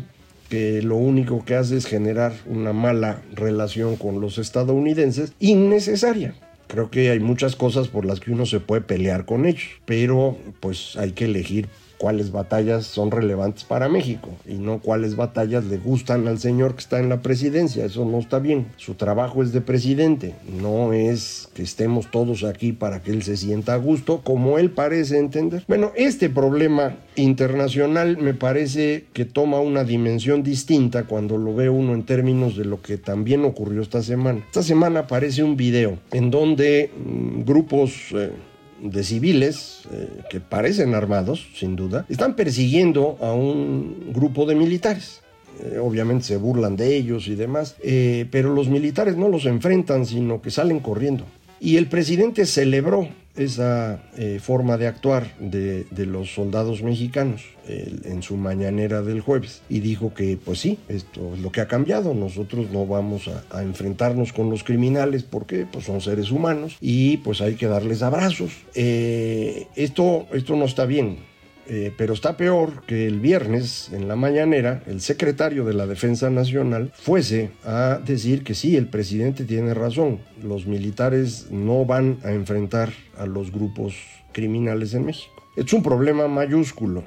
que 0.49 0.81
lo 0.83 0.97
único 0.97 1.43
que 1.43 1.55
hace 1.55 1.77
es 1.77 1.85
generar 1.87 2.33
una 2.45 2.73
mala 2.73 3.21
relación 3.33 3.95
con 3.95 4.21
los 4.21 4.37
estadounidenses, 4.37 5.33
innecesaria. 5.39 6.35
Creo 6.67 6.91
que 6.91 7.09
hay 7.09 7.19
muchas 7.19 7.55
cosas 7.55 7.87
por 7.87 8.05
las 8.05 8.19
que 8.19 8.31
uno 8.31 8.45
se 8.45 8.59
puede 8.59 8.81
pelear 8.81 9.25
con 9.25 9.45
ellos, 9.45 9.69
pero 9.85 10.37
pues 10.59 10.95
hay 10.97 11.11
que 11.11 11.25
elegir 11.25 11.69
cuáles 12.03 12.33
batallas 12.33 12.85
son 12.85 13.11
relevantes 13.11 13.63
para 13.63 13.87
México 13.87 14.27
y 14.45 14.55
no 14.55 14.79
cuáles 14.79 15.15
batallas 15.15 15.63
le 15.63 15.77
gustan 15.77 16.27
al 16.27 16.37
señor 16.37 16.73
que 16.73 16.81
está 16.81 16.99
en 16.99 17.07
la 17.07 17.21
presidencia. 17.21 17.85
Eso 17.85 18.03
no 18.03 18.19
está 18.19 18.39
bien. 18.39 18.67
Su 18.75 18.95
trabajo 18.95 19.41
es 19.41 19.53
de 19.53 19.61
presidente, 19.61 20.35
no 20.61 20.91
es 20.91 21.47
que 21.53 21.63
estemos 21.63 22.11
todos 22.11 22.43
aquí 22.43 22.73
para 22.73 23.01
que 23.01 23.11
él 23.11 23.23
se 23.23 23.37
sienta 23.37 23.75
a 23.75 23.77
gusto, 23.77 24.19
como 24.21 24.57
él 24.57 24.69
parece 24.71 25.17
entender. 25.17 25.63
Bueno, 25.65 25.93
este 25.95 26.29
problema 26.29 26.97
internacional 27.15 28.17
me 28.17 28.33
parece 28.33 29.05
que 29.13 29.23
toma 29.23 29.61
una 29.61 29.85
dimensión 29.85 30.43
distinta 30.43 31.05
cuando 31.05 31.37
lo 31.37 31.55
ve 31.55 31.69
uno 31.69 31.93
en 31.93 32.03
términos 32.03 32.57
de 32.57 32.65
lo 32.65 32.81
que 32.81 32.97
también 32.97 33.45
ocurrió 33.45 33.81
esta 33.81 34.03
semana. 34.03 34.43
Esta 34.47 34.63
semana 34.63 34.99
aparece 34.99 35.41
un 35.41 35.55
video 35.55 35.99
en 36.11 36.31
donde 36.31 36.91
mm, 36.97 37.43
grupos... 37.43 37.93
Eh, 38.11 38.51
de 38.81 39.03
civiles 39.03 39.83
eh, 39.91 40.21
que 40.29 40.39
parecen 40.39 40.95
armados, 40.95 41.47
sin 41.55 41.75
duda, 41.75 42.05
están 42.09 42.35
persiguiendo 42.35 43.17
a 43.21 43.33
un 43.33 44.11
grupo 44.13 44.45
de 44.45 44.55
militares. 44.55 45.21
Eh, 45.61 45.77
obviamente 45.77 46.25
se 46.25 46.37
burlan 46.37 46.75
de 46.75 46.95
ellos 46.95 47.27
y 47.27 47.35
demás, 47.35 47.75
eh, 47.83 48.25
pero 48.31 48.53
los 48.53 48.67
militares 48.69 49.15
no 49.15 49.29
los 49.29 49.45
enfrentan, 49.45 50.05
sino 50.05 50.41
que 50.41 50.51
salen 50.51 50.79
corriendo. 50.79 51.25
Y 51.63 51.77
el 51.77 51.87
presidente 51.87 52.45
celebró 52.45 53.07
esa 53.37 54.03
eh, 54.17 54.41
forma 54.43 54.75
de 54.77 54.87
actuar 54.87 55.33
de, 55.39 55.85
los 56.05 56.33
soldados 56.33 56.83
mexicanos 56.83 57.41
en 57.65 58.21
su 58.21 58.35
mañanera 58.35 59.01
del 59.01 59.21
jueves. 59.21 59.61
Y 59.69 59.79
dijo 59.79 60.13
que 60.13 60.37
pues 60.43 60.59
sí, 60.59 60.77
esto 60.89 61.33
es 61.33 61.39
lo 61.39 61.53
que 61.53 61.61
ha 61.61 61.69
cambiado, 61.69 62.13
nosotros 62.13 62.69
no 62.71 62.85
vamos 62.85 63.29
a, 63.49 63.63
enfrentarnos 63.63 64.33
con 64.33 64.49
los 64.49 64.65
criminales 64.65 65.23
porque 65.23 65.65
pues 65.65 65.85
son 65.85 66.01
seres 66.01 66.31
humanos 66.31 66.75
y 66.81 67.15
pues 67.17 67.39
hay 67.39 67.55
que 67.55 67.67
darles 67.67 68.01
abrazos. 68.01 68.51
Eh, 68.75 69.67
esto, 69.77 70.27
esto 70.33 70.57
no 70.57 70.65
está 70.65 70.85
bien, 70.85 71.19
eh, 71.67 71.93
pero 71.97 72.13
está 72.13 72.37
peor 72.37 72.83
que 72.85 73.07
el 73.07 73.19
viernes 73.19 73.89
en 73.93 74.07
la 74.07 74.15
mañanera 74.15 74.83
el 74.85 75.01
secretario 75.01 75.65
de 75.65 75.73
la 75.73 75.87
Defensa 75.87 76.29
Nacional 76.29 76.91
fuese 76.93 77.51
a 77.63 77.99
decir 78.05 78.43
que 78.43 78.53
sí, 78.53 78.75
el 78.75 78.87
presidente 78.87 79.45
tiene 79.45 79.73
razón, 79.73 80.19
los 80.41 80.65
militares 80.65 81.47
no 81.51 81.85
van 81.85 82.17
a 82.23 82.31
enfrentar 82.31 82.91
a 83.17 83.25
los 83.25 83.51
grupos 83.51 83.95
criminales 84.31 84.93
en 84.93 85.05
México. 85.05 85.31
Es 85.55 85.71
un 85.71 85.83
problema 85.83 86.27
mayúsculo. 86.27 87.03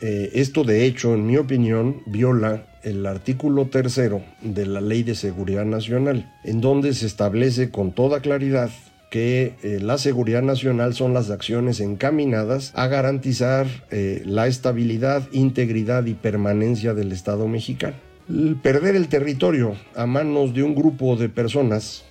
Eh, 0.00 0.30
esto 0.34 0.64
de 0.64 0.84
hecho, 0.84 1.14
en 1.14 1.26
mi 1.26 1.38
opinión, 1.38 2.02
viola 2.06 2.66
el 2.82 3.06
artículo 3.06 3.66
tercero 3.66 4.22
de 4.42 4.66
la 4.66 4.80
Ley 4.80 5.02
de 5.02 5.14
Seguridad 5.14 5.64
Nacional, 5.64 6.32
en 6.44 6.60
donde 6.60 6.92
se 6.94 7.06
establece 7.06 7.70
con 7.70 7.92
toda 7.92 8.20
claridad 8.20 8.70
que 9.10 9.54
eh, 9.62 9.78
la 9.80 9.98
seguridad 9.98 10.42
nacional 10.42 10.94
son 10.94 11.14
las 11.14 11.30
acciones 11.30 11.80
encaminadas 11.80 12.72
a 12.74 12.88
garantizar 12.88 13.66
eh, 13.90 14.22
la 14.26 14.46
estabilidad, 14.46 15.28
integridad 15.32 16.06
y 16.06 16.14
permanencia 16.14 16.94
del 16.94 17.12
Estado 17.12 17.46
mexicano. 17.46 17.94
perder 18.62 18.96
el 18.96 19.08
territorio 19.08 19.76
a 19.94 20.06
manos 20.06 20.52
de 20.54 20.62
un 20.62 20.74
grupo 20.74 21.16
de 21.16 21.28
personas 21.28 22.04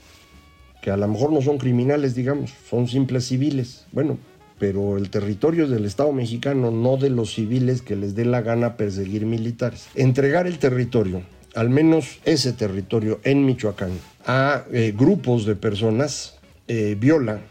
que 0.82 0.92
a 0.92 0.98
lo 0.98 1.08
mejor 1.08 1.34
no 1.34 1.42
son 1.42 1.58
criminales, 1.58 2.16
digamos, 2.16 2.54
son 2.70 2.88
simples 2.88 3.26
civiles. 3.26 3.88
Bueno, 3.92 4.20
pero 4.60 4.98
el 4.98 5.10
territorio 5.10 5.68
del 5.68 5.84
Estado 5.84 6.12
mexicano, 6.12 6.72
no 6.72 6.98
de 6.98 7.10
los 7.10 7.34
civiles 7.34 7.82
que 7.82 7.96
les 7.96 8.16
dé 8.16 8.24
la 8.24 8.42
gana 8.42 8.78
perseguir 8.78 9.26
militares. 9.26 9.88
Entregar 9.96 10.48
el 10.48 10.60
territorio, 10.60 11.24
al 11.56 11.70
menos 11.70 12.20
ese 12.24 12.54
territorio 12.54 13.20
en 13.24 13.46
Michoacán, 13.46 13.92
a 14.26 14.64
eh, 14.72 14.94
grupos 14.96 15.46
de 15.46 15.56
personas 15.56 16.35
eh, 16.68 16.96
viola 17.00 17.42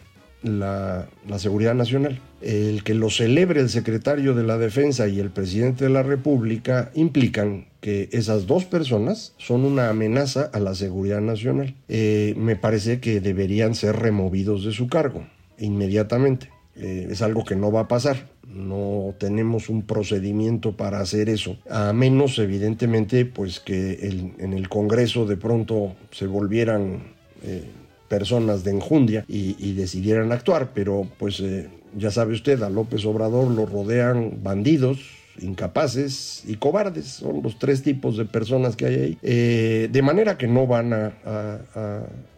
la, 0.45 1.09
seguridad 1.39 1.75
nacional. 1.75 2.21
El 2.43 2.85
que 2.85 2.95
lo 2.95 3.09
celebre 3.11 3.61
el 3.61 3.71
secretario 3.71 4.35
de 4.35 4.43
la 4.43 4.59
Defensa 4.59 5.09
y 5.09 5.19
el 5.19 5.31
presidente 5.31 5.85
de 5.85 5.91
la 5.91 6.03
República 6.03 6.91
implican 6.95 7.67
que 7.81 8.09
esas 8.13 8.47
dos 8.47 8.65
personas 8.67 9.35
son 9.39 9.65
una 9.65 9.89
amenaza 9.89 10.51
a 10.53 10.61
la 10.61 10.75
seguridad 10.75 11.21
nacional. 11.21 11.75
Eh, 11.89 12.35
me 12.37 12.57
parece 12.57 13.01
que 13.01 13.21
deberían 13.21 13.75
ser 13.75 13.97
removidos 13.97 14.65
de 14.65 14.73
su 14.73 14.89
cargo 14.89 15.27
inmediatamente. 15.59 16.51
Eh, 16.77 17.09
es 17.11 17.23
algo 17.23 17.45
que 17.45 17.57
no 17.57 17.73
va 17.73 17.81
a 17.81 17.89
pasar. 17.89 18.29
No 18.47 19.15
tenemos 19.19 19.69
un 19.69 19.83
procedimiento 19.83 20.77
para 20.77 21.01
hacer 21.01 21.29
eso, 21.29 21.57
a 21.69 21.93
menos 21.93 22.39
evidentemente 22.39 23.25
pues 23.25 23.59
que 23.59 24.35
en 24.39 24.53
el 24.53 24.69
Congreso 24.69 25.27
de 25.27 25.37
pronto 25.37 25.97
se 26.13 26.27
volvieran 26.27 27.15
personas 28.15 28.63
de 28.63 28.71
enjundia 28.71 29.25
y, 29.27 29.73
decidieran 29.73 30.31
actuar, 30.31 30.71
pero 30.73 31.05
pues 31.19 31.41
eh, 31.41 31.69
ya 31.99 32.13
sabe 32.13 32.35
usted, 32.35 32.63
a 32.63 32.71
López 32.71 33.05
Obrador 33.07 33.51
lo 33.51 33.67
rodean 33.67 34.39
bandidos, 34.41 35.01
incapaces 35.41 36.45
y 36.47 36.55
cobardes. 36.55 37.07
Son 37.07 37.43
los 37.43 37.59
tres 37.59 37.83
tipos 37.83 38.17
de 38.17 38.25
personas 38.25 38.77
que 38.77 38.87
hay 38.87 38.95
ahí. 38.95 39.19
Eh, 39.21 39.89
de 39.91 40.03
manera 40.03 40.39
que 40.39 40.47
no 40.47 40.69
van 40.69 40.93
a, 40.93 41.13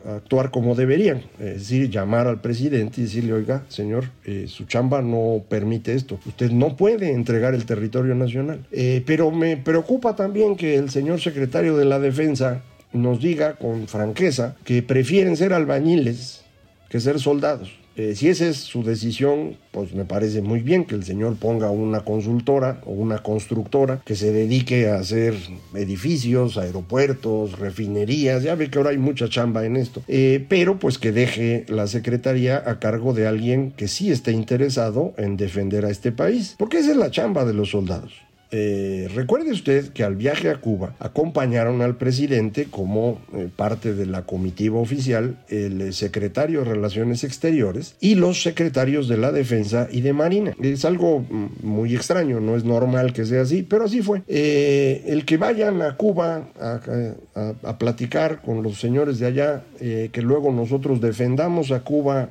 actuar 0.06 0.50
como 0.50 0.74
deberían. 0.74 1.18
Es 1.38 1.68
decir, 1.68 1.90
llamar 1.90 2.26
al 2.26 2.40
presidente 2.40 3.02
y 3.02 3.04
decirle, 3.04 3.34
oiga, 3.34 3.64
señor, 3.68 4.04
eh, 4.24 4.46
su 4.48 4.64
chamba 4.64 5.02
no 5.02 5.42
permite 5.46 5.92
esto. 5.92 6.18
Usted 6.24 6.52
no 6.52 6.74
puede 6.74 7.12
entregar 7.12 7.54
el 7.54 7.66
territorio 7.66 8.14
nacional. 8.14 8.64
pero 9.04 9.30
me 9.30 9.58
preocupa 9.58 10.16
también 10.16 10.56
que 10.56 10.76
el 10.76 10.88
señor 10.88 11.20
secretario 11.20 11.76
de 11.76 11.84
la 11.84 11.98
Defensa 11.98 12.62
nos 12.96 13.20
diga 13.20 13.56
con 13.56 13.88
franqueza 13.88 14.56
que 14.64 14.82
prefieren 14.82 15.36
ser 15.36 15.52
albañiles 15.52 16.42
que 16.88 17.00
ser 17.00 17.20
soldados. 17.20 17.72
Eh, 17.96 18.14
si 18.14 18.28
esa 18.28 18.46
es 18.46 18.58
su 18.58 18.82
decisión, 18.82 19.56
pues 19.70 19.94
me 19.94 20.04
parece 20.04 20.42
muy 20.42 20.60
bien 20.60 20.84
que 20.84 20.94
el 20.94 21.02
señor 21.02 21.36
ponga 21.36 21.70
una 21.70 22.00
consultora 22.00 22.82
o 22.84 22.92
una 22.92 23.22
constructora 23.22 24.02
que 24.04 24.14
se 24.14 24.32
dedique 24.32 24.90
a 24.90 24.96
hacer 24.96 25.34
edificios, 25.74 26.58
aeropuertos, 26.58 27.58
refinerías, 27.58 28.42
ya 28.42 28.54
ve 28.54 28.68
que 28.68 28.76
ahora 28.76 28.90
hay 28.90 28.98
mucha 28.98 29.30
chamba 29.30 29.64
en 29.64 29.76
esto, 29.76 30.02
eh, 30.08 30.44
pero 30.46 30.78
pues 30.78 30.98
que 30.98 31.10
deje 31.10 31.64
la 31.68 31.86
secretaría 31.86 32.62
a 32.66 32.78
cargo 32.80 33.14
de 33.14 33.26
alguien 33.26 33.70
que 33.70 33.88
sí 33.88 34.10
esté 34.10 34.32
interesado 34.32 35.14
en 35.16 35.38
defender 35.38 35.86
a 35.86 35.90
este 35.90 36.12
país, 36.12 36.54
porque 36.58 36.78
esa 36.78 36.90
es 36.90 36.98
la 36.98 37.10
chamba 37.10 37.46
de 37.46 37.54
los 37.54 37.70
soldados. 37.70 38.25
Eh, 38.52 39.08
recuerde 39.14 39.50
usted 39.50 39.88
que 39.88 40.04
al 40.04 40.14
viaje 40.14 40.50
a 40.50 40.60
Cuba 40.60 40.94
acompañaron 41.00 41.82
al 41.82 41.96
presidente 41.96 42.66
como 42.70 43.20
eh, 43.34 43.48
parte 43.54 43.92
de 43.94 44.06
la 44.06 44.22
comitiva 44.22 44.78
oficial 44.78 45.38
el 45.48 45.80
eh, 45.80 45.92
secretario 45.92 46.60
de 46.60 46.66
Relaciones 46.66 47.24
Exteriores 47.24 47.96
y 48.00 48.14
los 48.14 48.42
secretarios 48.42 49.08
de 49.08 49.16
la 49.16 49.32
Defensa 49.32 49.88
y 49.90 50.00
de 50.00 50.12
Marina. 50.12 50.54
Es 50.62 50.84
algo 50.84 51.20
mm, 51.28 51.66
muy 51.66 51.94
extraño, 51.96 52.40
no 52.40 52.56
es 52.56 52.64
normal 52.64 53.12
que 53.12 53.24
sea 53.24 53.42
así, 53.42 53.62
pero 53.62 53.84
así 53.84 54.00
fue. 54.00 54.22
el 54.28 55.24
que 55.24 55.36
vayan 55.36 55.82
a 55.82 55.96
Cuba 55.96 56.48
a, 56.60 57.78
platicar 57.78 58.42
con 58.42 58.62
los 58.62 58.78
señores 58.80 59.18
de 59.18 59.26
allá, 59.26 59.64
que 59.78 60.22
luego 60.22 60.52
nosotros 60.52 61.00
defendamos 61.00 61.70
a 61.70 61.80
Cuba 61.80 62.30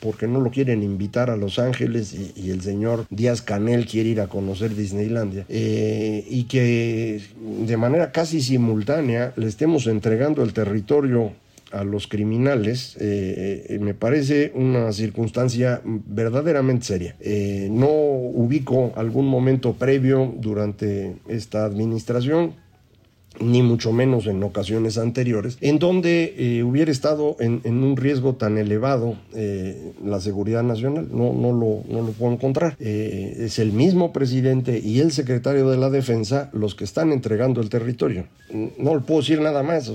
porque 0.00 0.26
no 0.26 0.40
lo 0.40 0.50
quieren 0.50 0.82
invitar 0.82 1.30
a 1.30 1.36
Los 1.36 1.58
Ángeles 1.58 2.14
y 2.36 2.50
el 2.50 2.60
señor 2.62 3.06
Díaz 3.10 3.42
Canel 3.42 3.86
quiere 3.86 4.10
ir 4.10 4.20
a 4.20 4.26
conocer 4.26 4.74
Disneylandia. 4.74 5.46
Eh, 5.54 6.24
y 6.30 6.44
que 6.44 7.20
de 7.36 7.76
manera 7.76 8.10
casi 8.10 8.40
simultánea 8.40 9.34
le 9.36 9.48
estemos 9.48 9.86
entregando 9.86 10.42
el 10.42 10.54
territorio 10.54 11.32
a 11.72 11.84
los 11.84 12.06
criminales, 12.06 12.96
eh, 12.98 13.66
eh, 13.68 13.78
me 13.78 13.92
parece 13.92 14.52
una 14.54 14.90
circunstancia 14.92 15.82
verdaderamente 15.84 16.86
seria. 16.86 17.16
no 17.70 17.90
ubico 17.90 18.94
algún 18.96 19.26
momento 19.26 19.74
previo 19.74 20.34
durante 20.38 21.16
esta 21.28 21.66
administración 21.66 22.54
ni 23.40 23.62
mucho 23.62 23.92
menos 23.92 24.26
en 24.26 24.42
ocasiones 24.42 24.98
anteriores, 24.98 25.58
en 25.60 25.78
donde 25.78 26.34
eh, 26.36 26.62
hubiera 26.62 26.90
estado 26.90 27.36
en, 27.40 27.60
un 27.64 27.96
riesgo 27.96 28.34
tan 28.34 28.58
elevado 28.58 29.16
eh, 29.34 29.92
la 30.04 30.20
seguridad 30.20 30.62
nacional. 30.62 31.08
No, 31.10 31.32
no, 31.32 31.52
lo, 31.52 31.82
no 31.88 32.06
lo 32.06 32.12
puedo 32.12 32.32
encontrar. 32.32 32.76
Eh, 32.78 33.36
es 33.40 33.58
el 33.58 33.72
mismo 33.72 34.12
presidente 34.12 34.78
y 34.78 35.00
el 35.00 35.12
secretario 35.12 35.68
de 35.70 35.76
la 35.76 35.90
defensa 35.90 36.50
los 36.52 36.74
que 36.74 36.84
están 36.84 37.12
entregando 37.12 37.60
el 37.60 37.70
territorio. 37.70 38.26
No 38.78 38.94
le 38.94 39.00
puedo 39.00 39.20
decir 39.20 39.40
nada 39.40 39.62
más, 39.62 39.90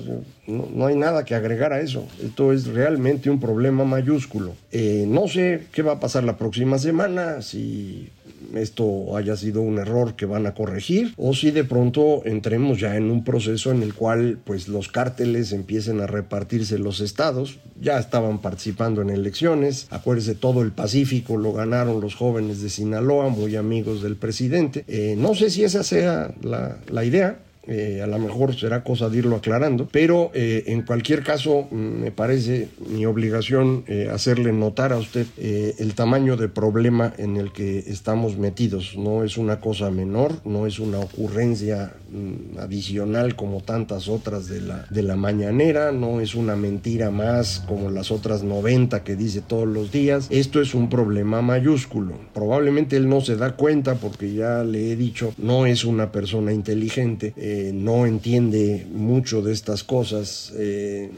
no, 0.47 0.67
no, 0.73 0.87
hay 0.87 0.95
nada 0.95 1.23
que 1.25 1.35
agregar 1.35 1.73
a 1.73 1.81
eso. 1.81 2.07
Esto 2.23 2.51
es 2.53 2.65
realmente 2.67 3.29
un 3.29 3.39
problema 3.39 3.83
mayúsculo. 3.83 4.53
no 4.71 5.27
sé 5.27 5.65
qué 5.71 5.83
va 5.83 5.93
a 5.93 5.99
pasar 5.99 6.23
la 6.23 6.37
próxima 6.37 6.79
semana, 6.79 7.41
si 7.41 8.09
esto 8.55 9.15
haya 9.17 9.35
sido 9.35 9.61
un 9.61 9.79
error 9.79 10.15
que 10.15 10.25
van 10.25 10.45
a 10.45 10.53
corregir 10.53 11.13
o 11.17 11.33
si 11.33 11.51
de 11.51 11.63
pronto 11.63 12.21
entremos 12.25 12.79
ya 12.79 12.95
en 12.95 13.11
un 13.11 13.23
proceso 13.23 13.71
en 13.71 13.83
el 13.83 13.93
cual 13.93 14.39
pues 14.43 14.67
los 14.67 14.87
cárteles 14.87 15.51
empiecen 15.51 16.01
a 16.01 16.07
repartirse 16.07 16.77
los 16.77 16.99
estados. 16.99 17.59
Ya 17.81 17.99
estaban 17.99 18.39
participando 18.39 19.01
en 19.01 19.09
elecciones. 19.09 19.87
Acuérdese 19.89 20.35
todo 20.35 20.61
el 20.61 20.71
Pacífico 20.71 21.37
lo 21.37 21.53
ganaron 21.53 22.01
los 22.01 22.15
jóvenes 22.15 22.61
de 22.61 22.69
Sinaloa 22.69 23.29
muy 23.29 23.55
amigos 23.55 24.01
del 24.01 24.15
presidente. 24.15 24.83
Eh, 24.87 25.15
no 25.17 25.35
sé 25.35 25.49
si 25.49 25.63
esa 25.63 25.83
sea 25.83 26.33
la, 26.41 26.77
la 26.89 27.05
idea 27.05 27.39
eh, 27.67 28.01
a 28.01 28.07
lo 28.07 28.17
mejor 28.17 28.57
será 28.57 28.83
cosa 28.83 29.09
de 29.09 29.17
irlo 29.17 29.35
aclarando, 29.35 29.87
pero 29.91 30.31
eh, 30.33 30.63
en 30.67 30.83
cualquier 30.83 31.21
caso 31.23 31.67
mm, 31.69 31.75
me 31.75 32.11
parece 32.11 32.69
mi 32.89 33.05
obligación 33.05 33.83
eh, 33.87 34.09
hacerle 34.11 34.53
notar 34.53 34.93
a 34.93 34.97
usted 34.97 35.25
el 35.37 35.93
tamaño 35.93 36.37
de 36.37 36.47
problema 36.47 37.13
en 37.17 37.37
el 37.37 37.51
que 37.51 37.79
estamos 37.79 38.37
metidos. 38.37 38.95
No 38.97 39.23
es 39.23 39.37
una 39.37 39.59
cosa 39.59 39.91
menor, 39.91 40.33
no 40.45 40.65
es 40.65 40.79
una 40.79 40.99
ocurrencia 40.99 41.93
mm, 42.09 42.59
adicional 42.59 43.35
como 43.35 43.61
tantas 43.61 44.07
otras 44.07 44.47
de 44.47 44.61
la, 44.61 44.85
de 44.89 45.03
la 45.03 45.15
mañanera, 45.15 45.91
no 45.91 46.21
es 46.21 46.35
una 46.35 46.55
mentira 46.55 47.11
más 47.11 47.63
como 47.67 47.89
las 47.91 48.11
otras 48.11 48.43
90 48.43 49.03
que 49.03 49.15
dice 49.15 49.41
todos 49.41 49.67
los 49.67 49.91
días. 49.91 50.27
Esto 50.29 50.61
es 50.61 50.73
un 50.73 50.89
problema 50.89 51.41
mayúsculo. 51.41 52.13
Probablemente 52.33 52.95
él 52.95 53.09
no 53.09 53.21
se 53.21 53.35
da 53.35 53.55
cuenta 53.55 53.95
porque 53.95 54.33
ya 54.33 54.63
le 54.63 54.91
he 54.91 54.95
dicho, 54.95 55.33
no 55.37 55.65
es 55.65 55.83
una 55.83 56.11
persona 56.11 56.53
inteligente 56.53 57.33
no 57.73 58.05
entiende 58.05 58.85
mucho 58.91 59.41
de 59.41 59.53
estas 59.53 59.83
cosas 59.83 60.53
eh, 60.57 61.11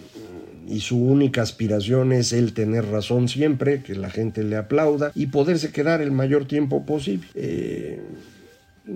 y 0.67 0.81
su 0.81 0.97
única 0.97 1.41
aspiración 1.41 2.11
es 2.11 2.33
el 2.33 2.53
tener 2.53 2.85
razón 2.85 3.27
siempre, 3.27 3.81
que 3.81 3.95
la 3.95 4.09
gente 4.09 4.43
le 4.43 4.55
aplauda 4.55 5.11
y 5.15 5.27
poderse 5.27 5.71
quedar 5.71 6.01
el 6.01 6.11
mayor 6.11 6.45
tiempo 6.45 6.85
posible. 6.85 7.27
Eh, 7.33 7.99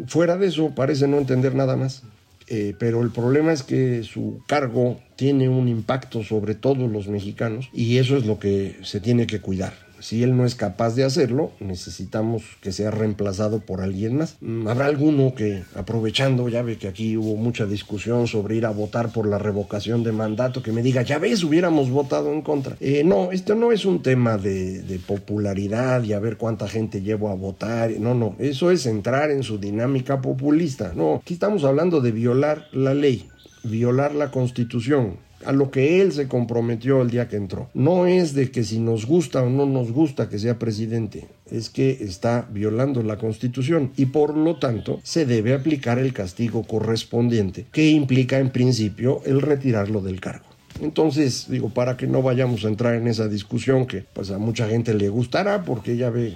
fuera 0.07 0.37
de 0.37 0.47
eso 0.47 0.73
parece 0.75 1.07
no 1.07 1.17
entender 1.17 1.55
nada 1.55 1.75
más. 1.75 2.03
Eh, 2.47 2.75
pero 2.77 3.01
el 3.01 3.09
problema 3.09 3.53
es 3.53 3.63
que 3.63 4.03
su 4.03 4.41
cargo 4.47 4.99
tiene 5.15 5.47
un 5.47 5.67
impacto 5.69 6.23
sobre 6.23 6.55
todos 6.55 6.91
los 6.91 7.07
mexicanos 7.07 7.69
y 7.73 7.97
eso 7.97 8.17
es 8.17 8.25
lo 8.25 8.37
que 8.37 8.75
se 8.83 8.99
tiene 8.99 9.27
que 9.27 9.39
cuidar. 9.39 9.73
Si 10.03 10.21
él 10.21 10.35
no 10.35 10.45
es 10.45 10.55
capaz 10.55 10.95
de 10.95 11.05
hacerlo, 11.05 11.51
necesitamos 11.61 12.43
que 12.59 12.73
sea 12.73 12.91
reemplazado 12.91 13.61
por 13.61 13.79
alguien 13.79 14.17
más. 14.17 14.35
Mm, 14.41 14.67
habrá 14.67 14.87
alguno 14.87 15.33
que, 15.33 15.63
aprovechando, 15.75 16.49
ya 16.49 16.61
ve 16.61 16.77
que 16.77 16.89
aquí 16.89 17.15
hubo 17.15 17.37
mucha 17.37 17.65
discusión 17.65 18.27
sobre 18.27 18.57
ir 18.57 18.65
a 18.65 18.71
votar 18.71 19.13
por 19.13 19.25
la 19.25 19.37
revocación 19.37 20.03
de 20.03 20.11
mandato, 20.11 20.61
que 20.61 20.73
me 20.73 20.83
diga, 20.83 21.03
ya 21.03 21.19
ves, 21.19 21.41
hubiéramos 21.45 21.89
votado 21.89 22.33
en 22.33 22.41
contra. 22.41 22.75
Eh, 22.81 23.03
no, 23.05 23.31
esto 23.31 23.55
no 23.55 23.71
es 23.71 23.85
un 23.85 24.01
tema 24.01 24.37
de, 24.37 24.81
de 24.81 24.99
popularidad 24.99 26.03
y 26.03 26.11
a 26.11 26.19
ver 26.19 26.35
cuánta 26.35 26.67
gente 26.67 27.01
llevo 27.01 27.29
a 27.29 27.35
votar. 27.35 27.91
No, 27.91 28.13
no, 28.13 28.35
eso 28.39 28.71
es 28.71 28.85
entrar 28.85 29.31
en 29.31 29.41
su 29.43 29.57
dinámica 29.57 30.21
populista. 30.21 30.91
No, 30.93 31.21
aquí 31.23 31.35
estamos 31.35 31.63
hablando 31.63 32.01
de 32.01 32.11
violar 32.11 32.67
la 32.73 32.93
ley, 32.93 33.29
violar 33.63 34.13
la 34.13 34.31
constitución 34.31 35.17
a 35.45 35.51
lo 35.51 35.71
que 35.71 36.01
él 36.01 36.11
se 36.11 36.27
comprometió 36.27 37.01
el 37.01 37.09
día 37.09 37.27
que 37.27 37.35
entró. 37.35 37.69
No 37.73 38.05
es 38.05 38.33
de 38.33 38.51
que 38.51 38.63
si 38.63 38.79
nos 38.79 39.05
gusta 39.05 39.43
o 39.43 39.49
no 39.49 39.65
nos 39.65 39.91
gusta 39.91 40.29
que 40.29 40.39
sea 40.39 40.59
presidente, 40.59 41.27
es 41.51 41.69
que 41.69 41.91
está 42.01 42.47
violando 42.51 43.03
la 43.03 43.17
constitución 43.17 43.91
y 43.97 44.05
por 44.07 44.35
lo 44.35 44.57
tanto 44.57 44.99
se 45.03 45.25
debe 45.25 45.53
aplicar 45.53 45.99
el 45.99 46.13
castigo 46.13 46.63
correspondiente, 46.63 47.65
que 47.71 47.89
implica 47.89 48.39
en 48.39 48.51
principio 48.51 49.21
el 49.25 49.41
retirarlo 49.41 50.01
del 50.01 50.19
cargo. 50.19 50.45
Entonces, 50.81 51.47
digo, 51.49 51.69
para 51.69 51.97
que 51.97 52.07
no 52.07 52.21
vayamos 52.23 52.65
a 52.65 52.67
entrar 52.67 52.95
en 52.95 53.07
esa 53.07 53.27
discusión 53.27 53.85
que 53.85 54.05
pues 54.13 54.31
a 54.31 54.39
mucha 54.39 54.67
gente 54.67 54.93
le 54.93 55.09
gustará 55.09 55.63
porque 55.63 55.97
ya 55.97 56.09
ve 56.09 56.33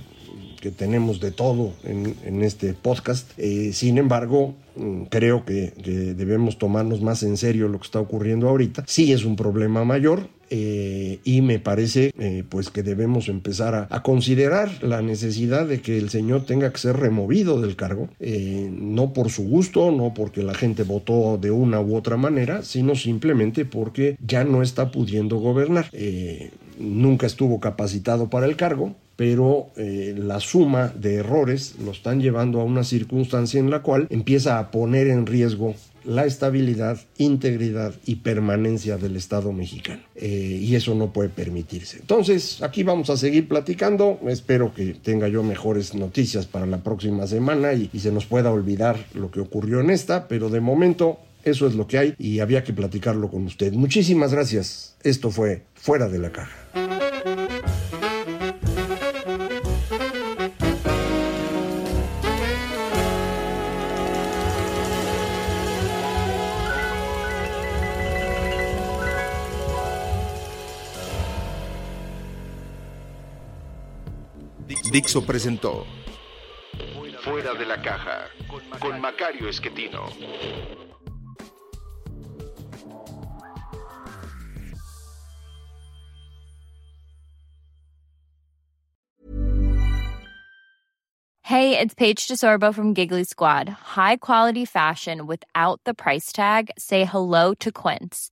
que 0.59 0.71
tenemos 0.71 1.19
de 1.19 1.31
todo 1.31 1.73
en, 1.83 2.43
este 2.43 2.73
podcast. 2.73 3.31
Eh, 3.37 3.71
sin 3.73 3.97
embargo, 3.97 4.55
mm, 4.75 5.03
creo 5.03 5.45
que, 5.45 5.73
debemos 6.15 6.57
tomarnos 6.57 7.01
más 7.01 7.23
en 7.23 7.37
serio 7.37 7.67
lo 7.67 7.79
que 7.79 7.85
está 7.85 7.99
ocurriendo 7.99 8.49
ahorita. 8.49 8.83
Sí 8.87 9.11
es 9.11 9.25
un 9.25 9.35
problema 9.35 9.83
mayor, 9.83 10.29
eh, 10.49 11.19
y 11.25 11.41
me 11.41 11.59
parece 11.59 12.13
eh, 12.17 12.43
pues 12.47 12.69
que 12.69 12.81
debemos 12.81 13.27
empezar 13.27 13.87
a, 13.89 14.03
considerar 14.03 14.81
la 14.81 15.01
necesidad 15.01 15.67
de 15.67 15.81
que 15.81 15.97
el 15.97 16.09
señor 16.09 16.45
tenga 16.45 16.71
que 16.71 16.77
ser 16.77 16.95
removido 16.95 17.59
del 17.59 17.75
cargo, 17.75 18.07
no 18.19 19.11
por 19.11 19.29
su 19.29 19.43
gusto, 19.43 19.91
no 19.91 20.13
porque 20.13 20.43
la 20.43 20.53
gente 20.53 20.83
votó 20.83 21.37
de 21.37 21.51
una 21.51 21.81
u 21.81 21.95
otra 21.95 22.15
manera, 22.15 22.63
sino 22.63 22.95
simplemente 22.95 23.65
porque 23.65 24.17
ya 24.25 24.45
no 24.45 24.61
está 24.61 24.91
pudiendo 24.91 25.37
gobernar. 25.37 25.89
nunca 26.79 27.25
estuvo 27.25 27.59
capacitado 27.59 28.29
para 28.29 28.45
el 28.45 28.55
cargo, 28.55 28.95
pero 29.17 29.71
eh, 29.75 30.15
la 30.17 30.39
suma 30.39 30.93
de 30.95 31.15
errores 31.15 31.75
lo 31.83 31.91
están 31.91 32.21
llevando 32.21 32.61
a 32.61 32.63
una 32.63 32.85
circunstancia 32.85 33.59
en 33.59 33.69
la 33.69 33.81
cual 33.81 34.07
empieza 34.09 34.59
a 34.59 34.71
poner 34.71 35.07
en 35.07 35.25
riesgo 35.25 35.75
la 36.05 36.25
estabilidad, 36.25 37.01
integridad 37.17 37.93
y 38.05 38.17
permanencia 38.17 38.97
del 38.97 39.17
Estado 39.17 39.51
mexicano. 39.51 40.01
Eh, 40.15 40.59
y 40.61 40.75
eso 40.75 40.95
no 40.95 41.11
puede 41.11 41.27
permitirse. 41.27 41.97
Entonces, 41.97 42.61
aquí 42.61 42.83
vamos 42.83 43.09
a 43.09 43.17
seguir 43.17 43.49
platicando. 43.49 44.17
Espero 44.27 44.73
que 44.73 44.93
tenga 44.93 45.27
yo 45.27 45.43
mejores 45.43 45.95
noticias 45.95 46.45
para 46.45 46.65
la 46.65 46.77
próxima 46.77 47.27
semana 47.27 47.73
y, 47.73 47.89
y 47.91 47.99
se 47.99 48.13
nos 48.13 48.25
pueda 48.25 48.51
olvidar 48.51 48.97
lo 49.15 49.31
que 49.31 49.41
ocurrió 49.41 49.81
en 49.81 49.89
esta, 49.89 50.29
pero 50.29 50.49
de 50.49 50.61
momento 50.61 51.19
eso 51.43 51.67
es 51.67 51.75
lo 51.75 51.87
que 51.87 51.97
hay 51.97 52.15
y 52.17 52.39
había 52.39 52.63
que 52.63 52.71
platicarlo 52.71 53.29
con 53.29 53.45
usted. 53.45 53.73
Muchísimas 53.73 54.31
gracias. 54.31 54.95
Esto 55.03 55.31
fue 55.31 55.63
Fuera 55.75 56.07
de 56.07 56.19
la 56.19 56.31
Caja. 56.31 56.86
Dixo 74.97 75.21
presentó 75.21 75.85
Fuera 77.21 77.53
de 77.53 77.67
la 77.67 77.79
caja 77.79 78.29
con 78.79 78.99
Macario 78.99 79.47
Esquetino. 79.47 80.09
Hey, 91.43 91.77
it's 91.77 91.93
Paige 91.93 92.27
DeSorbo 92.27 92.73
from 92.73 92.95
Giggly 92.95 93.23
Squad. 93.23 93.69
High 93.69 94.17
quality 94.17 94.65
fashion 94.65 95.27
without 95.27 95.79
the 95.85 95.93
price 95.93 96.31
tag. 96.31 96.71
Say 96.79 97.05
hello 97.05 97.53
to 97.59 97.71
Quince. 97.71 98.31